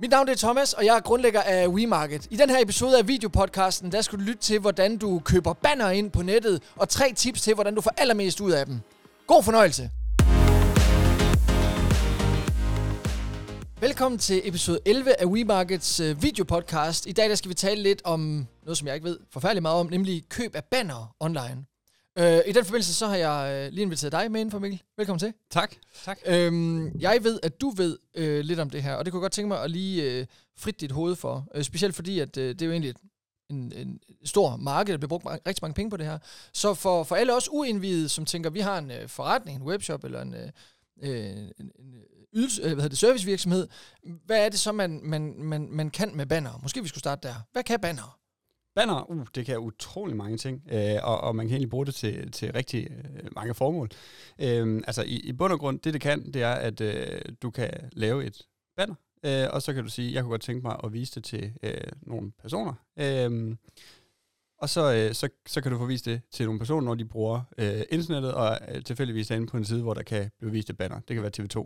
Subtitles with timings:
[0.00, 2.26] Mit navn er Thomas, og jeg er grundlægger af WeMarket.
[2.30, 5.90] I den her episode af videopodcasten, der skal du lytte til, hvordan du køber banner
[5.90, 8.80] ind på nettet, og tre tips til, hvordan du får allermest ud af dem.
[9.26, 9.90] God fornøjelse!
[13.80, 17.06] Velkommen til episode 11 af WeMarkets øh, videopodcast.
[17.06, 19.80] I dag der skal vi tale lidt om noget, som jeg ikke ved forfærdelig meget
[19.80, 21.64] om, nemlig køb af banner online.
[22.18, 24.82] Øh, I den forbindelse så har jeg øh, lige inviteret dig med ind for Mikkel.
[24.96, 25.32] Velkommen til.
[25.50, 25.74] Tak.
[26.04, 26.18] tak.
[26.26, 29.24] Øhm, jeg ved, at du ved øh, lidt om det her, og det kunne jeg
[29.24, 30.26] godt tænke mig at lige øh,
[30.56, 31.46] frit dit hoved for.
[31.54, 32.96] Øh, specielt fordi, at øh, det er jo egentlig et,
[33.50, 36.18] en, en stor marked, der bliver brugt mange, rigtig mange penge på det her.
[36.52, 40.04] Så for, for alle os uindvidede, som tænker, vi har en øh, forretning, en webshop
[40.04, 40.50] eller en, øh,
[41.02, 41.94] øh en, en
[42.34, 43.68] ydelse, øh, hvad hedder det, servicevirksomhed,
[44.24, 46.58] hvad er det så, man, man, man, man kan med banner?
[46.62, 47.34] Måske vi skulle starte der.
[47.52, 48.18] Hvad kan banner?
[48.78, 51.94] Banner, uh, det kan utrolig mange ting, øh, og, og man kan egentlig bruge det
[51.94, 53.88] til, til rigtig øh, mange formål.
[54.38, 57.50] Øh, altså i, i bund og grund, det det kan, det er, at øh, du
[57.50, 58.42] kan lave et
[58.76, 61.24] banner, øh, og så kan du sige, jeg kunne godt tænke mig at vise det
[61.24, 62.74] til øh, nogle personer.
[62.98, 63.56] Øh,
[64.58, 67.04] og så, øh, så, så kan du få vist det til nogle personer, når de
[67.04, 70.52] bruger øh, internettet, og øh, tilfældigvis er inde på en side, hvor der kan blive
[70.52, 71.00] vist et banner.
[71.08, 71.58] Det kan være TV2,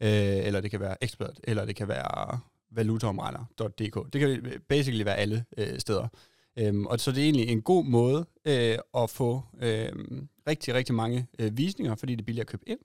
[0.00, 2.38] øh, eller det kan være Expert, eller det kan være
[2.70, 4.12] valutaomregner.dk.
[4.12, 6.08] Det kan basically være alle øh, steder.
[6.58, 9.92] Øhm, og så det er egentlig en god måde øh, at få øh,
[10.48, 12.80] rigtig, rigtig mange øh, visninger, fordi det er billigt at købe ind.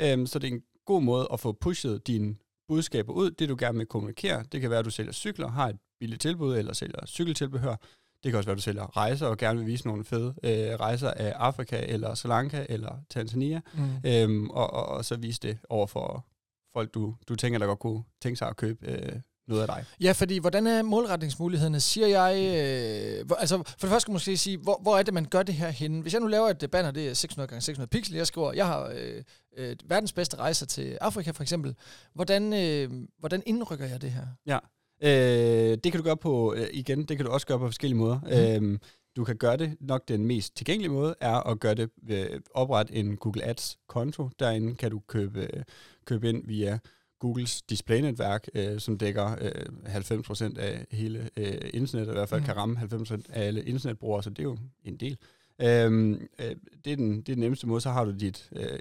[0.00, 2.36] Øhm, så det er en god måde at få pushet dine
[2.68, 4.44] budskaber ud, det du gerne vil kommunikere.
[4.52, 7.76] Det kan være, at du sælger cykler, har et billigt tilbud, eller sælger cykeltilbehør.
[8.24, 10.80] Det kan også være, at du sælger rejser og gerne vil vise nogle fede øh,
[10.80, 14.10] rejser af Afrika, eller Sri Lanka, eller Tanzania, mm.
[14.10, 16.26] øhm, og, og, og så vise det over for
[16.72, 19.84] folk, du, du tænker, der godt kunne tænke sig at købe øh, noget af dig.
[20.00, 21.80] Ja, fordi hvordan er målretningsmulighederne?
[21.80, 22.34] Siger jeg...
[22.36, 25.24] Øh, hvor, altså, for det første skal man måske sige, hvor, hvor er det, man
[25.24, 26.02] gør det her henne?
[26.02, 28.66] Hvis jeg nu laver et banner, det er 600 x 600 pixel, jeg skriver, jeg
[28.66, 29.22] har øh,
[29.56, 31.74] øh, verdens bedste rejser til Afrika for eksempel.
[32.14, 34.26] Hvordan, øh, hvordan indrykker jeg det her?
[34.46, 34.58] Ja,
[35.02, 37.98] øh, det kan du gøre på, øh, igen, det kan du også gøre på forskellige
[37.98, 38.20] måder.
[38.60, 38.72] Mm.
[38.72, 38.78] Øh,
[39.16, 42.94] du kan gøre det, nok den mest tilgængelige måde, er at gøre det ved oprette
[42.94, 44.30] en Google Ads-konto.
[44.38, 45.64] Derinde kan du købe,
[46.04, 46.78] købe ind via
[47.18, 52.46] Googles display-netværk, øh, som dækker øh, 90% af hele øh, internet, i hvert fald mm.
[52.46, 55.18] kan ramme 90% af alle internetbrugere, så det er jo en del.
[55.60, 58.78] Øhm, øh, det, er den, det er den nemmeste måde, så har du dit, øh,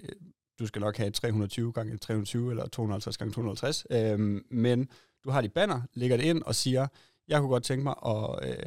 [0.60, 4.90] du skal nok have 320 gange 320 eller 250 gange 250, øh, men
[5.24, 6.88] du har dit banner, lægger det ind og siger,
[7.28, 8.50] jeg kunne godt tænke mig at...
[8.50, 8.66] Øh,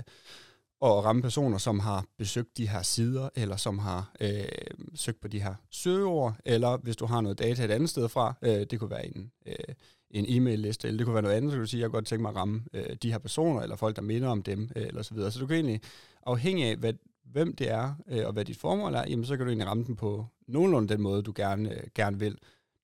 [0.83, 4.45] at ramme personer, som har besøgt de her sider, eller som har øh,
[4.95, 8.35] søgt på de her søgeord, eller hvis du har noget data et andet sted fra,
[8.43, 9.75] øh, det kunne være en, øh,
[10.11, 12.07] en e-mail-liste, eller det kunne være noget andet, så kan du sige, jeg kunne godt
[12.07, 14.87] tænke mig at ramme øh, de her personer, eller folk, der minder om dem, øh,
[14.87, 15.31] eller så videre.
[15.31, 15.81] Så du kan egentlig,
[16.27, 16.93] afhængig af, hvad,
[17.25, 19.85] hvem det er, øh, og hvad dit formål er, jamen så kan du egentlig ramme
[19.85, 22.39] dem på nogenlunde den måde, du gerne, øh, gerne vil.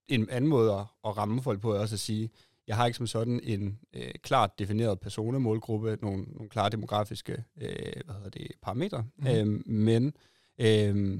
[0.08, 2.30] En anden måde at, at ramme folk på er også at sige,
[2.68, 7.68] jeg har ikke som sådan en øh, klart defineret personemålgruppe, nogle, nogle klare demografiske øh,
[8.04, 9.26] hvad hedder det, parametre, mm.
[9.26, 10.12] øhm, men
[10.58, 11.18] øh,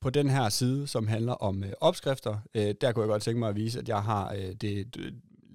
[0.00, 3.38] på den her side, som handler om øh, opskrifter, øh, der kunne jeg godt tænke
[3.38, 4.96] mig at vise, at jeg har øh, det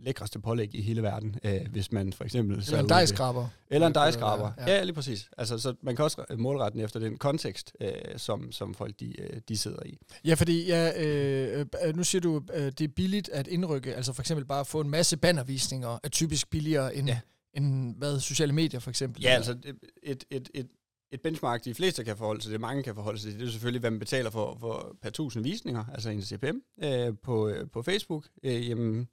[0.03, 2.57] lækreste pålæg i hele verden, øh, hvis man for eksempel...
[2.57, 3.47] Eller en dejskraber.
[3.69, 4.75] Eller en dejskraber, ja.
[4.75, 5.29] ja, lige præcis.
[5.37, 9.21] Altså, så man kan også målrette den efter den kontekst, øh, som, som folk de,
[9.21, 9.97] øh, de sidder i.
[10.25, 14.13] Ja, fordi ja, øh, øh, nu siger du, øh, det er billigt at indrykke, altså
[14.13, 17.07] for eksempel bare få en masse bannervisninger, er typisk billigere end...
[17.07, 17.19] Ja
[17.53, 19.23] end hvad, sociale medier for eksempel?
[19.23, 19.55] Ja, altså
[20.03, 20.67] et, et, et,
[21.13, 23.51] et benchmark, de fleste kan forholde sig til, mange kan forholde sig til, det er
[23.51, 27.69] selvfølgelig, hvad man betaler for, for per tusind visninger, altså en CPM øh, på, øh,
[27.69, 28.25] på Facebook.
[28.43, 29.07] Øh, jamen,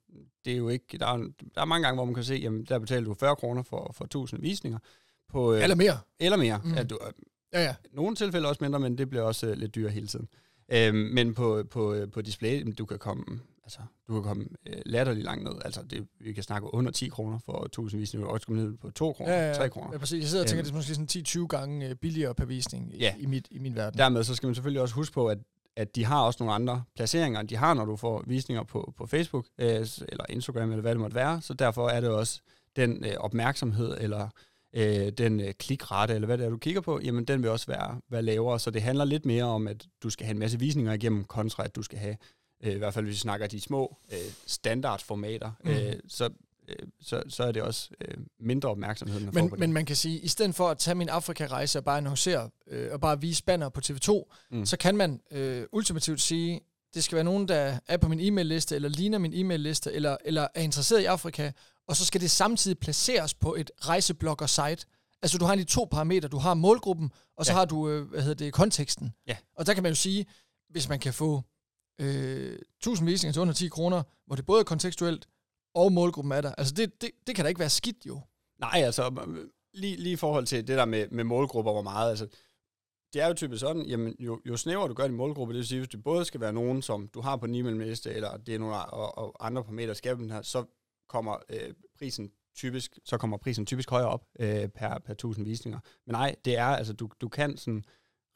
[0.45, 1.17] det er jo ikke, der er,
[1.55, 3.91] der er mange gange, hvor man kan se, jamen, der betaler du 40 kroner for,
[3.95, 4.79] for 1000 visninger.
[5.29, 5.99] På, øh, eller mere.
[6.21, 6.61] Eller mere.
[6.65, 6.75] Mm.
[6.75, 6.99] Ja, du,
[7.53, 7.75] ja, ja.
[7.93, 10.29] Nogle tilfælde også mindre, men det bliver også øh, lidt dyrere hele tiden.
[10.73, 14.83] Øh, men på, på, øh, på display, du kan komme altså, du kan komme øh,
[14.87, 15.53] latterligt langt ned.
[15.65, 18.77] Altså, det, vi kan snakke under 10 kroner for 1000 visninger, og også komme ned
[18.77, 19.89] på 2 kroner, ja, ja, 3 kroner.
[19.93, 20.21] Ja, præcis.
[20.21, 22.93] Jeg sidder og tænker, øhm, det er måske sådan 10-20 gange øh, billigere per visning
[22.93, 23.15] ja.
[23.19, 23.99] i, mit, i min verden.
[23.99, 25.39] Dermed så skal man selvfølgelig også huske på, at
[25.77, 28.93] at de har også nogle andre placeringer, end de har, når du får visninger på,
[28.97, 31.43] på Facebook, øh, eller Instagram, eller hvad det måtte være.
[31.43, 32.41] Så derfor er det også
[32.77, 34.29] den øh, opmærksomhed, eller
[34.75, 37.67] øh, den øh, klikrate, eller hvad det er, du kigger på, jamen den vil også
[37.67, 38.59] være, være lavere.
[38.59, 41.65] Så det handler lidt mere om, at du skal have en masse visninger igennem, kontra
[41.65, 42.17] at du skal have
[42.63, 45.71] øh, i hvert fald hvis vi snakker de små øh, standardformater, mm.
[45.71, 46.31] øh, så,
[46.69, 50.19] øh, så, så er det også øh, mindre opmærksomhed, man men, Men man kan sige,
[50.19, 53.45] at i stedet for at tage min Afrika-rejse og bare annoncere øh, og bare vise
[53.45, 54.67] banner på TV2, mm.
[54.67, 56.61] så kan man øh, ultimativt sige,
[56.95, 60.47] det skal være nogen, der er på min e-mail-liste, eller ligner min e-mail-liste, eller, eller
[60.55, 61.53] er interesseret i Afrika,
[61.89, 64.87] og så skal det samtidig placeres på et rejseblogger-site.
[65.23, 67.59] Altså du har de to parametre, du har målgruppen, og så ja.
[67.59, 69.13] har du, øh, hvad hedder det, konteksten.
[69.27, 69.37] Ja.
[69.57, 70.27] Og der kan man jo sige,
[70.71, 71.43] hvis man kan få
[72.01, 75.29] øh, 1000 visninger til under 10 kroner, hvor det både er kontekstuelt
[75.75, 76.55] og målgruppen er der.
[76.55, 78.21] Altså, det, det, det kan da ikke være skidt, jo.
[78.59, 79.35] Nej, altså,
[79.75, 82.27] lige, lige i forhold til det der med, med målgrupper, hvor meget, altså,
[83.13, 85.67] det er jo typisk sådan, jamen, jo, jo snævere du gør din målgruppe, det vil
[85.67, 88.55] sige, hvis det både skal være nogen, som du har på en e-mail-liste, eller det
[88.55, 90.65] er nogle og, og andre parametre, skal den her, så
[91.09, 95.81] kommer øh, prisen typisk, så kommer prisen typisk højere op øh, per, per 1000 visninger.
[96.07, 97.85] Men nej, det er, altså, du, du kan sådan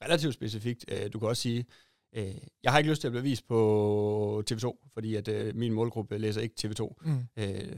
[0.04, 1.66] relativt specifikt, øh, du kan også sige,
[2.14, 5.72] øh, jeg har ikke lyst til at blive vist på TV2, fordi at øh, min
[5.72, 6.94] målgruppe læser ikke TV2.
[7.04, 7.42] Mm.
[7.42, 7.76] Øh,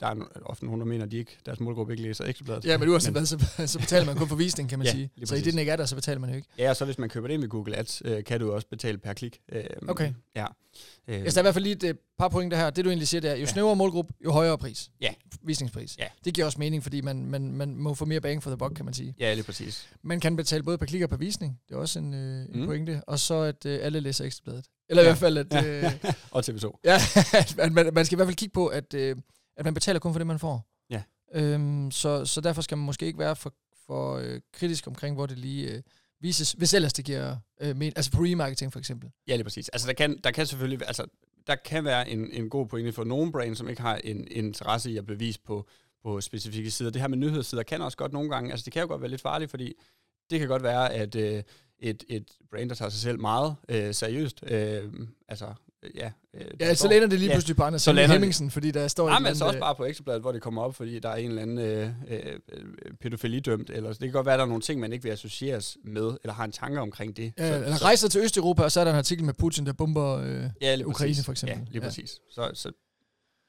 [0.00, 0.14] der er
[0.44, 2.64] ofte nogen, der mener, at de ikke, deres målgruppe ikke læser ekstrabladet.
[2.64, 5.10] Ja, men uanset hvad, så, så betaler man kun for visning, kan man ja, sige.
[5.24, 6.48] Så i det, den ikke er der, så betaler man jo ikke.
[6.58, 8.98] Ja, og så hvis man køber det med Google Ads, øh, kan du også betale
[8.98, 9.40] per klik.
[9.52, 10.12] Øh, okay.
[10.36, 10.46] Ja.
[11.08, 11.24] Øh.
[11.24, 12.70] Jeg skal i hvert fald lige et par pointer her.
[12.70, 13.46] Det du egentlig siger, det er, jo ja.
[13.46, 14.90] snævere målgruppe, jo højere pris.
[15.00, 15.14] Ja.
[15.42, 15.98] Visningspris.
[15.98, 16.06] Ja.
[16.24, 18.74] Det giver også mening, fordi man, man, man må få mere bang for the buck,
[18.74, 19.14] kan man sige.
[19.20, 19.88] Ja, lige præcis.
[20.02, 21.58] Man kan betale både per klik og per visning.
[21.68, 22.66] Det er også en, øh, en mm.
[22.66, 23.02] pointe.
[23.06, 24.64] Og så, at øh, alle læser ekstrabladet.
[24.88, 25.08] Eller ja.
[25.08, 25.66] i hvert fald, at...
[25.66, 25.92] Øh,
[26.30, 26.80] og TV2.
[26.84, 26.98] Ja,
[27.58, 29.16] at man, man skal i hvert fald kigge på, at, øh,
[29.60, 30.66] at man betaler kun for det, man får.
[30.90, 31.02] Ja.
[31.34, 33.54] Øhm, så, så derfor skal man måske ikke være for,
[33.86, 35.82] for øh, kritisk omkring, hvor det lige øh,
[36.20, 39.10] vises, hvis ellers det giver øh, men, altså på remarketing for eksempel.
[39.28, 39.68] Ja, lige præcis.
[39.68, 41.06] Altså der kan, der kan selvfølgelig, altså
[41.46, 44.44] der kan være en, en god pointe for nogle brands, som ikke har en, en
[44.44, 45.68] interesse i at bevise på,
[46.02, 46.90] på specifikke sider.
[46.90, 49.10] Det her med nyhedssider kan også godt nogle gange, altså det kan jo godt være
[49.10, 49.74] lidt farligt, fordi
[50.30, 51.42] det kan godt være, at øh,
[51.78, 54.92] et, et brand, der tager sig selv meget øh, seriøst, øh,
[55.28, 55.54] altså
[55.94, 56.10] ja.
[56.34, 59.08] Øh, ja, så lander det lige pludselig ja, på Anders Hemmingsen, fordi der står...
[59.08, 61.28] Nej, men så også bare på Ekstrabladet, hvor det kommer op, fordi der er en
[61.28, 62.38] eller anden øh, øh,
[63.00, 66.16] pædofilidømt, eller det kan godt være, der er nogle ting, man ikke vil associeres med,
[66.22, 67.32] eller har en tanke omkring det.
[67.38, 69.66] Ja, så, eller så, rejser til Østeuropa, og så er der en artikel med Putin,
[69.66, 71.24] der bomber øh, ja, Ukraine, præcis.
[71.24, 71.58] for eksempel.
[71.58, 72.20] Ja, lige præcis.
[72.30, 72.72] Så, så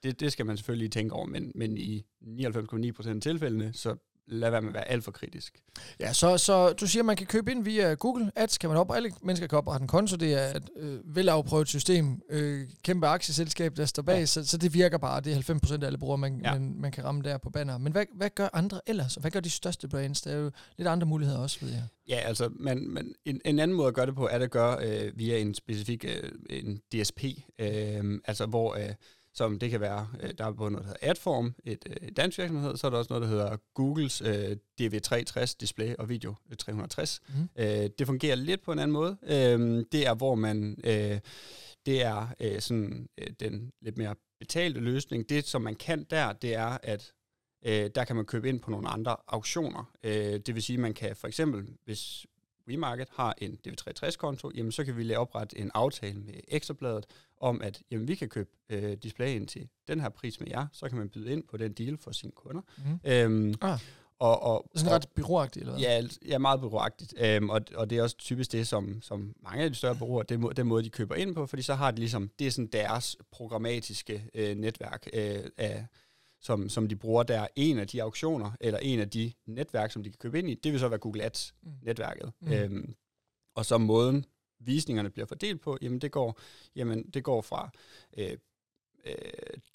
[0.04, 3.96] det, det skal man selvfølgelig tænke over, men, men i 99,9% af tilfældene, så
[4.32, 5.62] lad være med at være alt for kritisk.
[6.00, 8.78] Ja, så, så du siger, at man kan købe ind via Google Ads, kan man
[8.78, 13.08] op, alle mennesker kan oprette en konto, det er et øh, velafprøvet system, øh, kæmpe
[13.08, 14.26] aktieselskab, der står bag, ja.
[14.26, 16.54] så, så det virker bare, det er 90% af alle brugere, man, ja.
[16.54, 17.78] man, man kan ramme der på banner.
[17.78, 19.16] Men hvad, hvad gør andre ellers?
[19.16, 20.22] Hvad gør de største brands?
[20.22, 21.84] Der er jo lidt andre muligheder også, ved jeg.
[22.08, 24.86] Ja, altså, man, man, en, en anden måde at gøre det på, er at gøre
[24.86, 27.24] øh, via en specifik øh, en DSP,
[27.60, 28.76] øh, altså hvor...
[28.76, 28.94] Øh,
[29.34, 32.38] som det kan være, øh, der er både noget, der hedder Adform, et øh, dansk
[32.38, 37.22] virksomhed, så er der også noget, der hedder Googles øh, DV360 Display og Video 360.
[37.28, 37.50] Mm.
[37.56, 39.18] Øh, det fungerer lidt på en anden måde.
[39.24, 41.20] Øh, det er, hvor man, øh,
[41.86, 45.30] det er øh, sådan øh, den lidt mere betalte løsning.
[45.30, 47.12] Det, som man kan der, det er, at
[47.66, 49.92] øh, der kan man købe ind på nogle andre auktioner.
[50.04, 52.26] Øh, det vil sige, man kan for eksempel, hvis
[52.68, 57.06] WeMarket har en DV360-konto, jamen så kan vi oprette en aftale med Ekstrabladet
[57.40, 60.90] om, at jamen, vi kan købe øh, displayen til den her pris med jer, så
[60.90, 62.62] kan man byde ind på den deal for sine kunder.
[62.78, 63.12] Mm.
[63.12, 63.80] Øhm, ah.
[64.20, 65.82] Og, og, sådan ret byråagtigt, eller hvad?
[65.82, 67.14] Ja, ja meget byråagtigt.
[67.18, 70.24] Øhm, og, og det er også typisk det, som, som mange af de større bureauer,
[70.24, 72.52] det må, den måde, de køber ind på, fordi så har de ligesom, det er
[72.52, 75.86] sådan deres programmatiske øh, netværk øh, af,
[76.42, 77.48] som, som de bruger der.
[77.56, 80.54] En af de auktioner, eller en af de netværk, som de kan købe ind i,
[80.54, 82.32] det vil så være Google Ads-netværket.
[82.42, 82.52] Mm.
[82.52, 82.96] Øhm,
[83.56, 84.26] og så måden,
[84.60, 86.40] visningerne bliver fordelt på, jamen det går,
[86.76, 87.70] jamen det går fra
[88.18, 88.38] øh,
[89.06, 89.16] øh,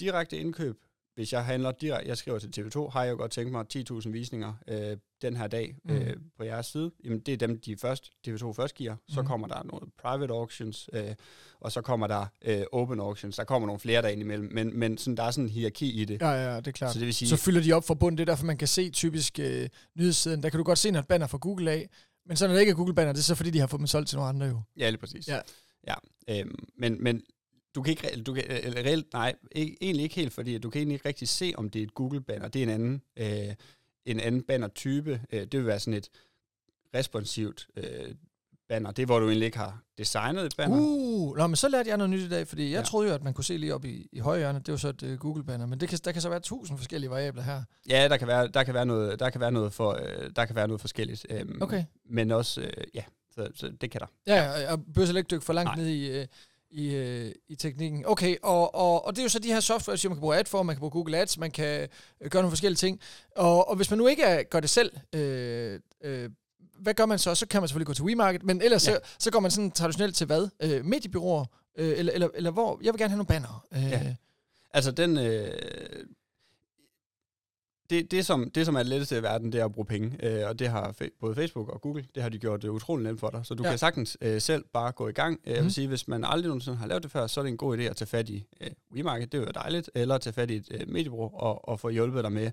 [0.00, 0.85] direkte indkøb.
[1.16, 4.10] Hvis jeg handler direkte, jeg skriver til TV2, har jeg jo godt tænkt mig 10.000
[4.10, 5.94] visninger øh, den her dag mm.
[5.94, 6.90] øh, på jeres side.
[7.04, 8.96] Jamen det er dem, de først, TV2 først giver.
[9.08, 9.26] Så mm.
[9.26, 11.14] kommer der noget private auctions, øh,
[11.60, 13.36] og så kommer der øh, open auctions.
[13.36, 16.04] Der kommer nogle flere der imellem, men, men sådan, der er sådan en hierarki i
[16.04, 16.20] det.
[16.20, 16.92] Ja, ja, det er klart.
[16.92, 18.18] Så, det vil sige, så fylder de op for bunden.
[18.18, 19.68] Det er derfor, man kan se typisk øh,
[19.98, 20.42] nyhedssiden.
[20.42, 21.88] Der kan du godt se, når et banner fra Google af,
[22.26, 23.86] men så når det ikke er Google-banner, det er så fordi, de har fået dem
[23.86, 24.60] solgt til nogle andre jo.
[24.76, 25.28] Ja, lige præcis.
[25.28, 25.40] Ja.
[25.86, 25.94] ja
[26.28, 27.22] øhm, men, men
[27.76, 30.78] du kan ikke, du kan, eller reelt, nej, ikke, egentlig ikke helt, fordi du kan
[30.78, 32.48] egentlig ikke rigtig se, om det er et Google-banner.
[32.48, 33.54] Det er en anden, øh,
[34.04, 35.20] en anden banner-type.
[35.32, 36.08] Øh, det vil være sådan et
[36.94, 38.14] responsivt øh,
[38.68, 38.90] banner.
[38.90, 40.76] Det er, hvor du egentlig ikke har designet et banner.
[40.80, 42.84] Uh, nå, men så lærte jeg noget nyt i dag, fordi jeg ja.
[42.84, 44.88] troede jo, at man kunne se lige op i, i højre hjørne, det var så
[44.88, 47.62] et uh, Google-banner, men det kan, der kan så være tusind forskellige variabler her.
[47.88, 50.44] Ja, der kan være, der kan være, noget, der kan være, noget, for, øh, der
[50.44, 51.26] kan være noget forskelligt.
[51.42, 51.84] Um, okay.
[52.10, 54.06] Men også, øh, ja, så, så det kan der.
[54.26, 54.72] Ja, ja.
[54.72, 55.76] og bør ikke dykke for langt Nej.
[55.76, 56.10] ned i...
[56.10, 56.26] Øh,
[56.76, 58.04] i, øh, i teknikken.
[58.06, 60.36] Okay, og, og, og det er jo så de her software, som man kan bruge
[60.36, 61.88] Adform, man kan bruge Google Ads, man kan
[62.20, 63.00] øh, gøre nogle forskellige ting.
[63.36, 66.30] Og, og hvis man nu ikke er, gør det selv, øh, øh,
[66.78, 67.34] hvad gør man så?
[67.34, 68.92] Så kan man selvfølgelig gå til WeMarket, men ellers ja.
[68.92, 70.48] så, så går man sådan traditionelt til hvad?
[70.62, 71.44] Øh, mediebyråer?
[71.78, 72.80] Øh, eller, eller, eller hvor?
[72.82, 73.66] Jeg vil gerne have nogle banner.
[73.72, 73.90] Øh.
[73.90, 74.14] Ja.
[74.74, 75.18] Altså den...
[75.18, 75.52] Øh,
[77.90, 80.16] det, det, som, det, som er det letteste i verden, det er at bruge penge.
[80.22, 83.06] Øh, og det har fe- både Facebook og Google, det har de gjort det utroligt
[83.06, 83.40] nemt for dig.
[83.46, 83.68] Så du ja.
[83.70, 85.40] kan sagtens øh, selv bare gå i gang.
[85.44, 85.70] Øh, Jeg vil mhm.
[85.70, 87.82] sige, hvis man aldrig nogensinde har lavet det før, så er det en god idé
[87.82, 90.68] at tage fat i øh, WeMarket, det er jo dejligt, eller tage fat i et
[90.70, 92.50] øh, mediebureau og, og få hjulpet dig med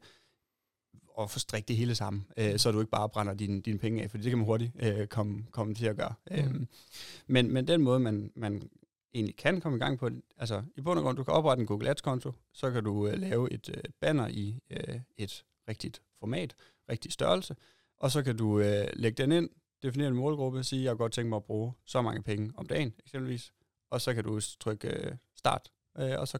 [1.19, 4.03] at få strikket det hele sammen, øh, så du ikke bare brænder dine, dine penge
[4.03, 6.13] af, for det kan man hurtigt øh, komme, komme til at gøre.
[6.31, 6.37] Mm.
[6.37, 6.67] Øhm,
[7.27, 8.61] men, men den måde, man, man
[9.13, 11.67] egentlig kan komme i gang på, altså i bund og grund, du kan oprette en
[11.67, 16.55] Google Ads-konto, så kan du øh, lave et øh, banner i øh, et rigtigt format,
[16.89, 17.55] rigtig størrelse,
[17.99, 19.49] og så kan du øh, lægge den ind,
[19.83, 22.67] definere en målgruppe, sige, jeg har godt tænkt mig at bruge så mange penge om
[22.67, 23.53] dagen, eksempelvis,
[23.89, 26.39] og så kan du trykke øh, start, øh, og så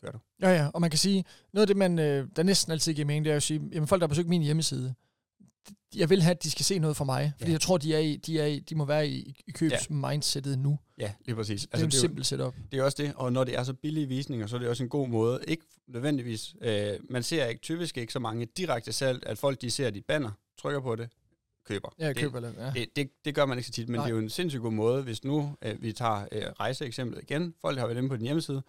[0.00, 0.18] kører du.
[0.42, 3.06] Ja, ja, og man kan sige, noget af det, man, øh, der næsten altid giver
[3.06, 4.94] mening, det er at sige, jamen folk, der har besøgt min hjemmeside,
[5.96, 7.52] jeg vil have, at de skal se noget fra mig, fordi ja.
[7.52, 10.56] jeg tror, de, er i, de, er i, de må være i, i købsmindsetet ja.
[10.56, 10.78] nu.
[10.98, 11.60] Ja, lige præcis.
[11.60, 12.54] Det er altså, en simpel setup.
[12.72, 14.82] Det er også det, og når det er så billige visninger, så er det også
[14.82, 15.40] en god måde.
[15.48, 19.70] Ikke nødvendigvis, øh, man ser ikke typisk ikke så mange direkte salg, at folk de
[19.70, 21.08] ser dit banner, trykker på det,
[21.64, 21.94] køber.
[21.98, 22.70] Ja, køber det, ja.
[22.70, 24.04] det, det, det gør man ikke så tit, men Nej.
[24.04, 27.54] det er jo en sindssygt god måde, hvis nu øh, vi tager øh, rejseeksemplet igen,
[27.60, 28.62] folk har været inde på din hjemmeside,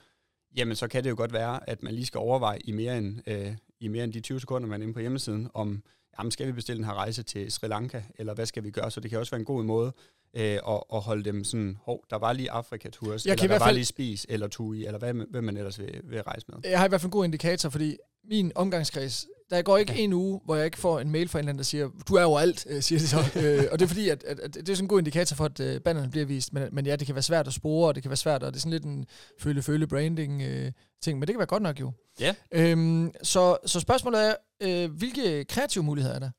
[0.56, 3.20] jamen så kan det jo godt være, at man lige skal overveje i mere end,
[3.28, 5.84] øh, i mere end de 20 sekunder, man er inde på hjemmesiden, om
[6.20, 8.92] jamen, skal vi bestille den her rejse til Sri Lanka, eller hvad skal vi gøre?
[8.92, 9.94] Så det kan også være en god måde
[10.34, 13.76] øh, at, at holde dem sådan, hov, der var lige Afrika-tours, eller der var fald...
[13.76, 16.58] lige Spis, eller Tui, eller hvad, hvad man ellers vil, vil rejse med.
[16.64, 17.98] Jeg har i hvert fald en god indikator, fordi
[18.30, 20.00] min omgangskreds, der går ikke ja.
[20.00, 22.16] en uge, hvor jeg ikke får en mail fra en eller anden, der siger, du
[22.16, 23.18] er overalt, øh, siger de så.
[23.44, 25.46] øh, og det er fordi, at, at, at, det er sådan en god indikator for,
[25.46, 26.54] at øh, banderne bliver vist.
[26.54, 28.54] Men, men ja, det kan være svært at spore, og det kan være svært, og
[28.54, 29.06] det er sådan lidt en
[29.40, 30.72] føle-føle-branding øh,
[31.02, 31.20] ting.
[31.20, 31.92] Men det kan være godt nok jo.
[32.20, 32.36] Ja.
[32.52, 36.30] Øhm, så, så spørgsmålet er, øh, hvilke kreative muligheder er der?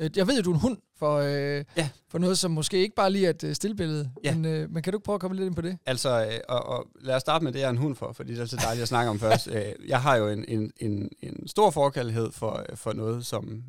[0.00, 1.88] Øh, jeg ved, at du er en hund for, øh, ja.
[2.08, 4.10] for noget, som måske ikke bare lige er et øh, stillbillede.
[4.24, 4.34] Ja.
[4.34, 5.78] Men, øh, men kan du ikke prøve at komme lidt ind på det?
[5.86, 8.32] Altså, øh, og, og lad os starte med det, jeg er en hund for, fordi
[8.32, 9.48] det er så dejligt at snakke om først.
[9.54, 13.64] Øh, jeg har jo en, en, en, en stor forkærlighed for, for noget, som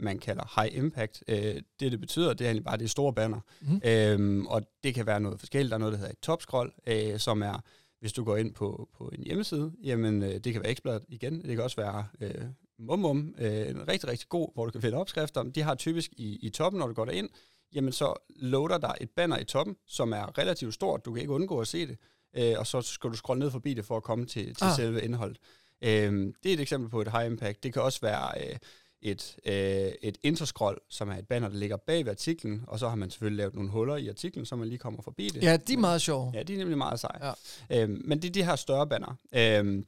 [0.00, 1.24] man kalder high impact.
[1.28, 1.38] Øh,
[1.80, 3.40] det, det betyder, det er egentlig bare det store banner.
[3.60, 3.80] Mm.
[3.84, 5.70] Øhm, og det kan være noget forskelligt.
[5.70, 7.64] Der er noget, der hedder et topscroll, øh, som er,
[8.00, 11.42] hvis du går ind på, på en hjemmeside, jamen øh, det kan være eksplodet igen.
[11.42, 12.44] Det kan også være øh,
[12.78, 15.42] Mumum, øh, en rigtig, rigtig god, hvor du kan finde opskrifter.
[15.42, 17.28] De har typisk i, i toppen, når du går derind,
[17.74, 21.04] jamen så loader der et banner i toppen, som er relativt stort.
[21.04, 21.98] Du kan ikke undgå at se det.
[22.36, 24.76] Øh, og så skal du scrolle ned forbi det for at komme til, til ah.
[24.76, 25.38] selve indholdet.
[25.82, 27.62] Øh, det er et eksempel på et high impact.
[27.62, 28.56] Det kan også være øh,
[29.02, 32.88] et, øh, et interscroll, som er et banner, der ligger bag ved artiklen, og så
[32.88, 35.42] har man selvfølgelig lavet nogle huller i artiklen, så man lige kommer forbi det.
[35.42, 36.32] Ja, de er meget sjove.
[36.34, 37.34] Ja, de er nemlig meget seje.
[37.70, 37.82] Ja.
[37.82, 39.14] Øh, men det er de her større banner.
[39.32, 39.82] Øh,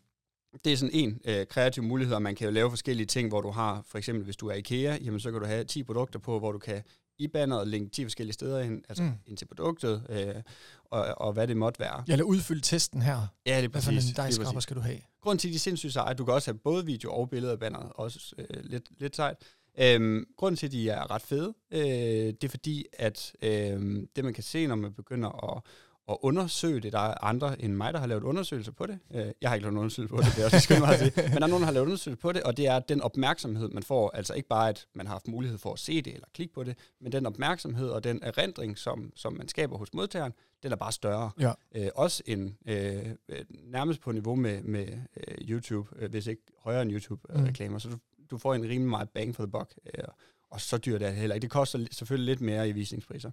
[0.65, 3.41] det er sådan en øh, kreativ mulighed, og man kan jo lave forskellige ting, hvor
[3.41, 6.19] du har, for eksempel hvis du er IKEA, jamen så kan du have 10 produkter
[6.19, 6.83] på, hvor du kan
[7.19, 9.13] i banneret linke 10 forskellige steder ind, altså mm.
[9.27, 10.43] ind til produktet, øh,
[10.85, 12.05] og, og hvad det måtte være.
[12.09, 13.27] Ja, eller udfylde testen her.
[13.47, 13.89] Ja, det er præcis.
[13.89, 14.99] Hvad for en dejskrabber skal du have?
[15.21, 17.53] Grunden til, at de sindssygt seje, at du kan også have både video og billeder
[17.53, 19.37] af banneret, også øh, lidt, lidt sejt.
[19.79, 24.25] Øhm, grunden til, at de er ret fede, øh, det er fordi, at øh, det
[24.25, 25.63] man kan se, når man begynder at
[26.11, 26.93] at undersøge det.
[26.93, 28.99] Der er andre end mig, der har lavet undersøgelser på det.
[29.15, 31.29] Øh, jeg har ikke lavet undersøgelser på det, det er også skønt meget at sige.
[31.33, 33.69] Men der er nogen, der har lavet undersøgelser på det, og det er den opmærksomhed,
[33.69, 34.11] man får.
[34.15, 36.65] Altså ikke bare, at man har haft mulighed for at se det eller klikke på
[36.65, 40.77] det, men den opmærksomhed og den erindring, som, som man skaber hos modtageren, den er
[40.77, 41.31] bare større.
[41.41, 41.53] Ja.
[41.75, 43.07] Øh, også en, øh,
[43.51, 44.87] nærmest på niveau med, med
[45.17, 47.77] øh, YouTube, øh, hvis ikke højere end YouTube-reklamer.
[47.77, 47.81] Mm.
[47.81, 47.97] Så du,
[48.31, 49.75] du får en rimelig meget bang for the buck.
[49.99, 50.05] Øh,
[50.51, 51.43] og så dyrt er det heller ikke.
[51.43, 53.31] Det koster selvfølgelig lidt mere i visningspriser.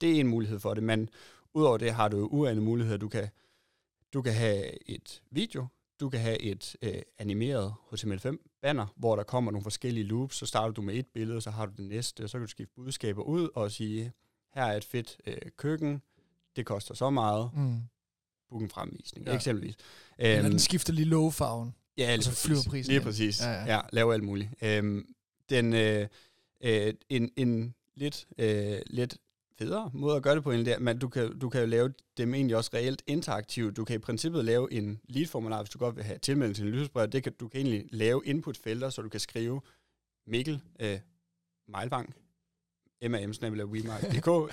[0.00, 1.08] Det er en mulighed for det, men
[1.54, 2.98] Udover det har du jo uanede muligheder.
[2.98, 3.28] Du kan,
[4.12, 5.66] du kan have et video,
[6.00, 10.46] du kan have et øh, animeret HTML5 banner, hvor der kommer nogle forskellige loops, så
[10.46, 12.74] starter du med et billede, så har du det næste, og så kan du skifte
[12.74, 14.12] budskaber ud og sige,
[14.54, 16.02] her er et fedt øh, køkken,
[16.56, 17.80] det koster så meget, mm.
[18.48, 19.34] book en fremvisning, ja.
[19.34, 19.76] eksempelvis.
[20.18, 22.92] Eller den øhm, skifter lige lågefarven, ja, lige og så flyver prisen.
[22.92, 23.74] Lige præcis, ja, ja.
[23.74, 24.50] ja lave alt muligt.
[24.62, 25.14] Øhm,
[25.50, 26.08] den, øh,
[26.60, 29.18] øh, en, en lidt, øh, lidt
[29.62, 31.94] federe måde at gøre det på, end det, men du kan, du kan jo lave
[32.16, 33.76] dem egentlig også reelt interaktivt.
[33.76, 36.70] Du kan i princippet lave en lead-formular, hvis du godt vil have tilmelding til en
[36.70, 37.08] lydsbrev.
[37.08, 39.60] Det kan, du kan egentlig lave input-felter, så du kan skrive
[40.26, 40.98] Mikkel øh,
[41.68, 42.14] Meilvang,
[43.02, 43.32] mam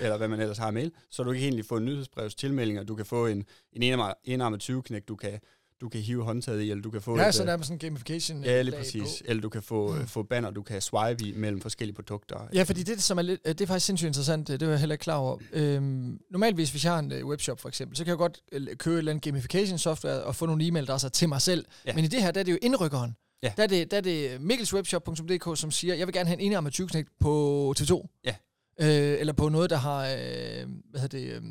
[0.00, 2.94] eller hvad man ellers har mail, så du kan egentlig få en nyhedsbrevs tilmeldinger, du
[2.94, 3.82] kan få en, en
[4.24, 5.40] enarmet 20-knæk, du kan
[5.80, 7.18] du kan hive håndtaget i, eller du kan få...
[7.18, 9.02] Ja, et, så der er sådan en gamification Ja, lige præcis.
[9.02, 9.08] På.
[9.24, 10.06] Eller du kan få, mm.
[10.06, 12.48] få banner, du kan swipe i mellem forskellige produkter.
[12.54, 14.94] Ja, fordi det, som er, lidt, det er faktisk sindssygt interessant, det var jeg heller
[14.94, 15.38] ikke klar over.
[15.52, 18.40] Øhm, normalvis, hvis jeg har en webshop for eksempel, så kan jeg godt
[18.78, 21.64] købe et eller andet gamification software og få nogle e-mailadresser til mig selv.
[21.86, 21.94] Ja.
[21.94, 23.16] Men i det her, der er det jo indrykkeren.
[23.42, 23.52] Ja.
[23.56, 26.72] Der er det, der er det mikkelswebshop.dk, som siger, jeg vil gerne have en enarmet
[26.72, 26.88] 20
[27.20, 28.20] på TV2.
[28.24, 28.34] Ja.
[28.80, 31.42] Øh, eller på noget, der har øh, hvad hedder det,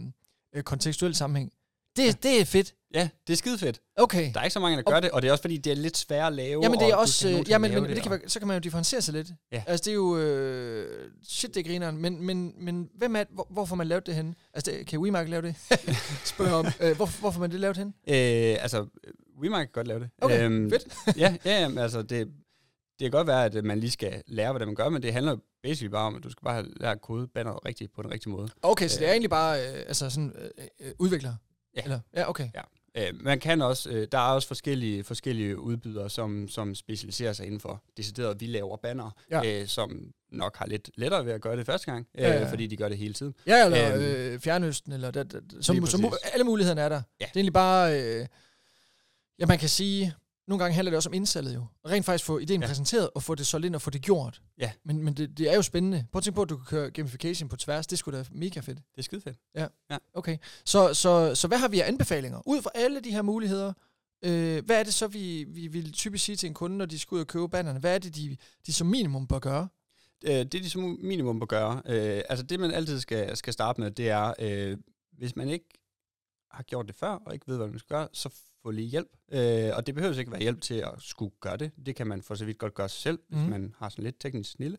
[0.56, 1.52] øh, kontekstuel sammenhæng.
[1.98, 2.12] Det, ja.
[2.24, 2.76] det er fedt.
[2.94, 3.82] Ja, det er skide fedt.
[3.96, 4.34] Okay.
[4.34, 5.02] Der er ikke så mange, der gør okay.
[5.02, 6.64] det, og det er også fordi, det er lidt svært at lave.
[6.64, 7.30] Jamen, det er også...
[7.30, 9.28] Øh, ja, men, men det, det kan være, så kan man jo differentiere sig lidt.
[9.52, 9.64] Ja.
[9.68, 10.18] Altså, det er jo...
[10.18, 11.92] Øh, shit, det griner.
[11.92, 14.36] Men, men, men hvem er, hvor, hvorfor man lavet det hen?
[14.54, 15.56] Altså, det, kan WeMark lave det?
[16.34, 16.66] Spørg om.
[16.80, 17.88] Øh, hvor, hvorfor man det lavet hen?
[17.88, 18.86] Øh, altså,
[19.42, 20.10] WeMark kan godt lave det.
[20.22, 21.18] Okay, øhm, fedt.
[21.18, 22.28] ja, ja, jamen, altså, det,
[23.00, 25.38] det kan godt være, at man lige skal lære, hvad man gør, men det handler
[25.64, 28.50] basically bare om, at du skal bare lært kode banner rigtigt på den rigtige måde.
[28.62, 29.14] Okay, så det er øh.
[29.14, 31.34] egentlig bare øh, altså sådan, øh, øh, udvikler?
[31.76, 31.82] Ja.
[31.84, 32.00] Eller?
[32.16, 32.50] Ja, okay.
[32.56, 32.62] Ja.
[32.96, 37.46] Øh, man kan også, øh, der er også forskellige, forskellige udbydere, som, som specialiserer sig
[37.46, 39.62] inden for decideret, vi laver banner, Ja.
[39.62, 42.52] øh, som nok har lidt lettere ved at gøre det første gang, øh, Ja, ja.
[42.52, 43.36] fordi de gør det hele tiden.
[43.48, 46.18] Ja, eller Øhm, øh, Fjernøsten, eller det, det, som, som, præcis.
[46.34, 46.96] alle mulighederne er der.
[46.96, 47.26] Ja.
[47.26, 48.26] Det er egentlig bare, øh,
[49.40, 50.14] ja, man kan sige,
[50.50, 51.66] nogle gange handler det også om indsalget jo.
[51.84, 52.66] Og rent faktisk få ideen Ja.
[52.66, 52.70] ja.
[52.70, 54.42] præsenteret, og få det solgt ind og få det gjort.
[54.58, 54.72] Ja.
[54.86, 56.06] Men, men det, det er jo spændende.
[56.12, 57.88] Prøv at tænke på, at du kan køre gamification på tværs.
[57.88, 58.78] Det skulle da mega fedt.
[58.78, 59.38] Det er skide fedt.
[60.14, 60.38] Okay.
[60.66, 62.42] Så, så, så hvad har vi af anbefalinger?
[62.48, 63.74] Ud fra alle de her muligheder,
[64.26, 67.00] øh, hvad er det så, vi, vi vil typisk sige til en kunde, når de
[67.00, 67.80] skal ud og købe bannerne?
[67.80, 68.38] Hvad er det, de,
[68.68, 69.68] de som minimum bør gøre?
[70.24, 73.82] Øh, det de som minimum bør gøre, øh, altså det man altid skal, skal starte
[73.82, 74.78] med, det er, øh,
[75.18, 75.66] hvis man ikke
[76.52, 78.30] har gjort det før, og ikke ved, hvad man skal gøre, så
[78.64, 79.10] få lige hjælp.
[79.32, 81.72] Øh, og det behøver ikke være hjælp til at skulle gøre det.
[81.86, 83.40] Det kan man for så vidt godt gøre sig selv, Mhm.
[83.40, 84.78] hvis man har sådan lidt teknisk snille.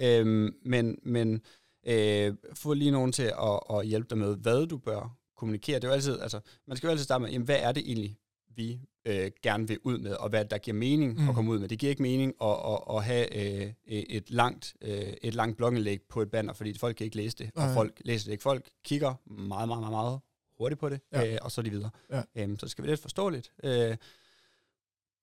[0.00, 1.40] Øh, men men
[1.86, 5.76] øh, få lige nogen til at, at hjælpe dig med, hvad du bør kommunikere.
[5.76, 7.82] Det er jo altid, altså, man skal jo altid starte med, jamen, hvad er det
[7.86, 8.18] egentlig,
[8.56, 11.22] vi øh, gerne vil ud med, og hvad der giver mening mm.
[11.22, 11.28] Mm.
[11.28, 11.68] at komme ud med.
[11.68, 16.00] Det giver ikke mening at, at, at have øh, et langt, øh, et langt blogindlæg
[16.08, 18.42] på et banner, fordi folk kan ikke læse det, og folk læser det ikke.
[18.42, 20.20] Folk kigger meget, meget, meget, meget
[20.58, 21.32] hurtigt på det, Ja.
[21.32, 21.90] øh, og så de videre.
[22.10, 22.22] Ja.
[22.34, 23.52] Øhm, så det skal være lidt forståeligt.
[23.64, 23.96] Øh,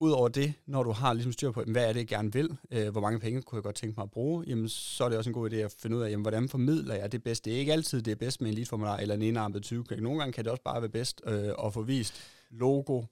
[0.01, 2.57] Udover det, når du har ligesom styr på, jamen, hvad er det, jeg gerne vil,
[2.71, 5.17] øh, hvor mange penge kunne jeg godt tænke mig at bruge, jamen, så er det
[5.17, 7.45] også en god idé at finde ud af, jamen, hvordan formidler jeg det bedst.
[7.45, 10.19] Det er ikke altid det er bedst med en lead-formular eller en enarmet 20 Nogle
[10.19, 12.13] gange kan det også bare være bedst øh, at få vist
[12.49, 13.03] logo,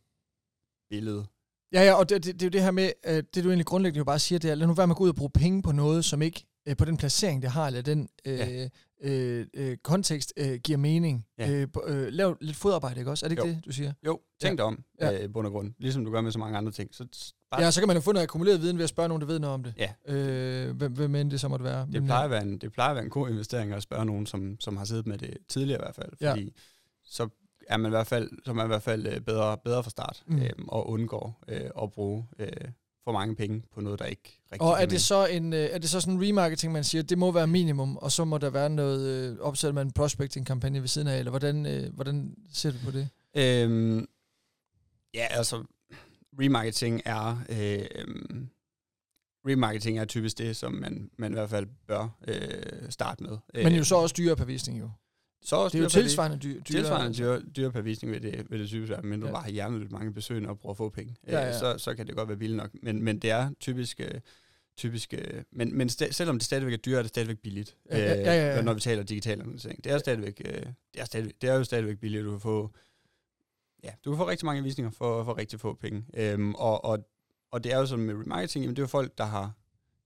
[0.90, 1.26] billede.
[1.74, 3.66] Ja, ja, og det, det, det er jo det her med, øh, det du egentlig
[3.66, 5.30] grundlæggende jo bare siger, det er, lad nu være med at gå ud og bruge
[5.32, 8.68] penge på noget, som ikke øh, på den placering, det har, eller den øh, Ja.
[9.02, 11.26] øh, øh, kontekst øh, giver mening.
[11.38, 11.52] Ja.
[11.52, 13.26] Øh, øh, lav lidt fodarbejde, ikke også?
[13.26, 13.54] Er det ikke Jo.
[13.56, 13.94] det, du siger?
[14.06, 15.10] Jo, tænk dig om, Ja.
[15.10, 15.18] ja.
[15.20, 15.74] øh, i bund og grund.
[15.80, 16.96] Ligesom du gør med så mange andre ting.
[16.96, 17.08] Så
[17.52, 19.28] bare, Ja, så kan man jo få noget akkumuleret viden ved at spørge nogen, der
[19.28, 19.74] ved noget om det.
[19.78, 20.14] Ja.
[20.16, 21.88] Øh, hvem, hvem end det så måtte være.
[21.92, 24.26] det, plejer at være en, det plejer at være en god investering at spørge nogen,
[24.26, 26.12] som, som har siddet med det tidligere i hvert fald.
[26.22, 26.32] Ja.
[26.32, 26.54] Fordi
[27.04, 27.30] så
[27.68, 29.90] er man i hvert fald, så er man i hvert fald øh, bedre, bedre fra
[29.90, 30.42] start, Mm.
[30.42, 32.48] øhm, og undgår øh, at bruge øh,
[33.08, 35.78] for mange penge på noget, der ikke rigtig Og er det, så en, øh, er
[35.78, 38.50] det så sådan en remarketing, man siger, det må være minimum, og så må der
[38.50, 42.72] være noget, øh, opsætter man en prospecting-kampagne ved siden af, eller hvordan, øh, hvordan ser
[42.72, 43.10] du på det?
[43.36, 44.08] Øhm,
[45.14, 45.64] ja, altså,
[46.40, 47.38] remarketing er...
[47.50, 47.86] Øh,
[49.48, 53.38] remarketing er typisk det, som man, man i hvert fald bør øh, starte med.
[53.54, 54.90] Men jo Øh, så også dyrere per visning jo.
[55.42, 56.64] Så Det er jo dyre tilsvarende dyr, dyrere.
[56.64, 59.32] Tilsvarende dyre, dyre per visning vil det, vil det typisk være, men du Ja.
[59.32, 61.16] bare har hjernet mange besøgende og prøver at få penge.
[61.28, 61.60] Ja, Øh, ja.
[61.60, 62.70] Så, så kan det godt være billigt nok.
[62.84, 64.00] Men, men det er typisk...
[64.00, 64.22] Øh,
[64.78, 67.78] typisk øh, men men sta- selvom det stadigvæk er dyrt, er det stadigvæk billigt.
[67.92, 68.58] Ja, ja, ja, ja, ja.
[68.60, 69.84] Øh, når vi taler digital annoncering.
[69.84, 70.54] Det er, stadigvæk, øh,
[70.94, 72.72] det, er stadigvæk, det er jo stadigvæk billigt, du kan få...
[73.84, 76.06] Ja, du kan få rigtig mange visninger for, for rigtig få penge.
[76.14, 77.00] Øhm, og, og,
[77.52, 79.52] og det er jo sådan med remarketing, jamen det er jo folk, der har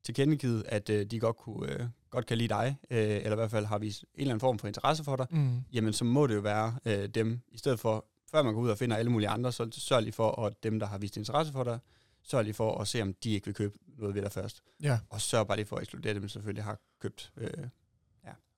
[0.04, 3.52] tilkendegivet, at øh, de godt, kunne, øh, godt kan lide dig, øh, eller i hvert
[3.52, 5.62] fald har vist en eller anden form for interesse for dig, Mm.
[5.74, 8.70] jamen så må det jo være øh, dem, i stedet for, før man går ud
[8.70, 11.54] og finder alle mulige andre, så sørg lige for, at dem, der har vist interesse
[11.54, 11.80] for dig,
[12.24, 14.62] sørg lige for at se, om de ikke vil købe noget ved dig først.
[14.84, 15.00] Ja.
[15.10, 17.32] Og sørg bare lige for at ekskludere dem, der selvfølgelig har købt.
[17.38, 17.50] Øh,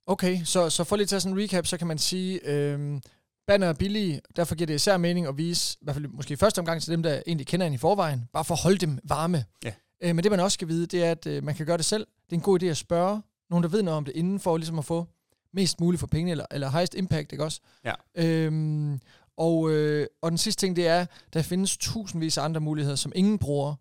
[0.05, 3.01] Okay, så, så for lige at tage sådan en recap, så kan man sige, øhm,
[3.47, 6.35] banner er billige, derfor giver det især mening at vise, i hvert fald måske i
[6.35, 8.99] første omgang til dem, der egentlig kender en i forvejen, bare for at holde dem
[9.03, 9.45] varme.
[9.63, 9.73] Ja.
[10.03, 11.85] Øh, men det man også skal vide, det er, at øh, man kan gøre det
[11.85, 12.07] selv.
[12.25, 14.57] Det er en god idé at spørge nogen, der ved noget om det inden, for
[14.57, 15.07] ligesom at få
[15.53, 17.61] mest muligt for pengene, eller, eller highest impact, ikke også?
[17.85, 17.93] Ja.
[18.15, 18.99] Øhm,
[19.37, 23.11] og, øh, og den sidste ting, det er, der findes tusindvis af andre muligheder, som
[23.15, 23.75] ingen bruger.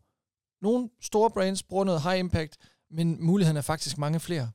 [0.62, 2.56] Nogle store brands bruger noget high impact,
[2.90, 4.50] men mulighederne er faktisk mange flere.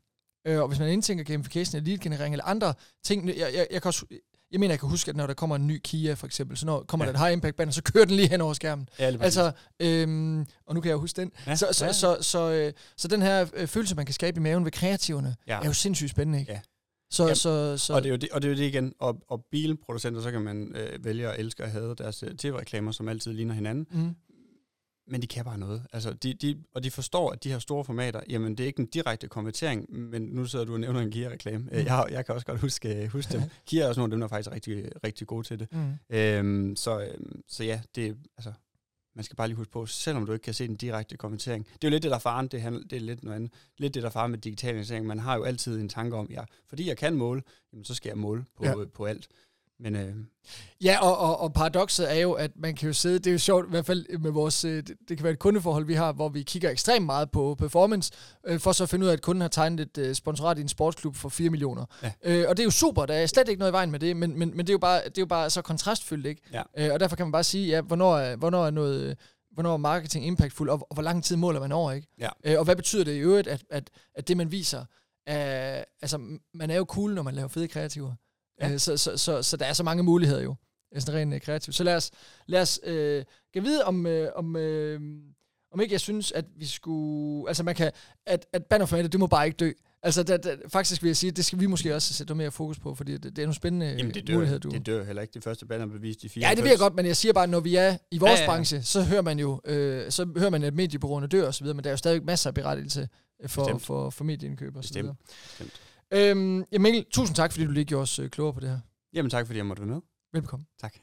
[0.48, 3.90] Øh, og hvis man indtænker gamification eller lead-generering eller andre ting, jeg, jeg, jeg, kan
[3.90, 4.06] også,
[4.52, 6.66] jeg mener, jeg kan huske, at når der kommer en ny Kia for eksempel, så
[6.66, 7.12] når kommer Ja.
[7.12, 8.90] der et high impact banner, så kører den lige hen over skærmen.
[9.00, 11.32] ja, Altså, øhm, og nu kan jeg huske den.
[11.48, 11.56] Ja.
[11.56, 11.90] Så, så, ja.
[11.90, 11.94] ja.
[11.94, 15.36] så, så, øh, så den her øh, følelse, man kan skabe i maven ved kreativerne,
[15.48, 15.60] Ja.
[15.62, 16.52] er jo sindssygt spændende, ikke?
[16.52, 16.60] Ja.
[17.12, 18.94] Så, Jamen, så, så, og, det er jo det, og det er jo det igen.
[19.00, 22.92] Og, og bilproducenter, så kan man øh, vælge at elske og have deres øh, tv-reklamer,
[22.92, 23.88] som altid ligner hinanden.
[23.92, 24.16] mm,
[25.10, 25.86] Men de kan bare noget.
[25.94, 28.80] Altså, de, de, og de forstår, at de her store formater, jamen det er ikke
[28.80, 31.58] en direkte konvertering, men nu sidder du og nævner en Kia-reklame.
[31.58, 31.70] Mm.
[31.72, 33.42] Jeg, jeg kan også godt huske, huske dem.
[33.68, 35.68] Kia er også nogle af dem, der er faktisk rigtig, rigtig gode til det.
[35.72, 36.16] mm.
[36.16, 38.54] Øhm, så, øhm, så ja, det, altså,
[39.16, 41.66] man skal bare lige huske på, selvom du ikke kan se den direkte konvertering.
[41.66, 43.54] Det er jo lidt det, der er faren, det, handler, det er lidt noget andet.
[43.78, 45.06] Lidt det, der er faren med digitalisering.
[45.06, 47.42] Man har jo altid en tanke om, ja, fordi jeg kan måle,
[47.74, 48.80] jamen, så skal jeg måle på, ja.
[48.80, 48.86] Ja.
[48.86, 49.28] på alt.
[49.80, 50.16] Men øh,
[50.84, 53.38] Ja, og, og, og paradokset er jo, at man kan jo sidde, det er jo
[53.38, 56.14] sjovt, i hvert fald med vores, øh, det, det kan være et kundeforhold, vi har,
[56.14, 58.12] hvor vi kigger ekstremt meget på performance,
[58.48, 60.62] øh, for så at finde ud af, at kunden har tegnet et øh, sponsorat i
[60.62, 61.86] en sportsklub for 4 millioner.
[62.04, 62.12] Ja.
[62.24, 64.18] Øh, og det er jo super, der er slet ikke noget i vejen med det,
[64.18, 66.42] men, men, men det, er jo bare, det er jo bare så kontrastfyldt, ikke?
[66.54, 66.62] Ja.
[66.78, 69.18] Øh, og derfor kan man bare sige, ja, hvornår er, hvornår er noget...
[69.52, 72.08] Hvornår er marketing impactful, og, og hvor lang tid måler man over, ikke?
[72.20, 72.30] Ja.
[72.44, 74.86] Øh, og hvad betyder det i øvrigt, at, at, at det, man viser,
[75.28, 76.18] er, altså,
[76.54, 78.14] man er jo cool, når man laver fede kreativer.
[78.62, 78.72] Ja.
[78.72, 80.56] Øh, så, så, så, så der er så mange muligheder jo.
[81.00, 81.76] sådan rent øh, kreativt.
[81.76, 82.12] Så lad os,
[82.48, 85.02] lad os øh, kan vide, om, øh, om, øh,
[85.72, 87.50] om ikke jeg synes, at vi skulle...
[87.50, 87.92] Altså man kan...
[88.26, 89.72] At, at bannerformatet, det må bare ikke dø.
[90.04, 92.80] Altså det, det, faktisk vil jeg sige, det skal vi måske også sætte mere fokus
[92.80, 94.70] på, fordi det, det er nogle spændende Jamen, det dør, muligheder, du...
[94.70, 95.34] det dør heller ikke.
[95.34, 96.50] Det første banner bevist i 94.
[96.52, 98.44] Ja, det ved jeg godt, men jeg siger bare, når vi er i vores Ja,
[98.44, 101.64] ja, branche, så hører man jo, øh, så hører man, at mediebureauerne dør og så
[101.64, 103.08] videre, men der er jo stadig masser af berettigelse
[103.44, 103.82] øh, for, Bestemt.
[103.82, 105.04] for, for medieindkøb og så Bestemt.
[105.04, 105.16] videre.
[105.50, 105.82] Bestemt.
[106.14, 108.80] Øhm, ja, Mikkel, tusind tak, fordi du lige gjorde os øh, klogere på det her.
[109.14, 110.02] Jamen tak, fordi jeg måtte være med.
[110.34, 110.68] Velkommen.
[110.82, 110.94] Tak.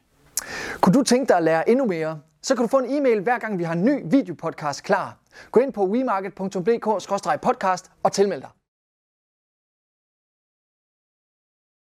[0.80, 2.20] Kunne du tænke dig at lære endnu mere?
[2.42, 5.18] Så kan du få en e-mail hver gang vi har en ny videopodcast klar.
[5.50, 8.50] Gå ind på wemarket.dk-podcast og tilmeld dig.